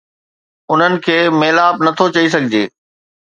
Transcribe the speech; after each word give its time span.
انهن 0.71 0.93
کي 1.05 1.17
فلاپ 1.39 1.75
نٿو 1.85 2.05
چئي 2.15 2.27
سگهجي. 2.33 2.63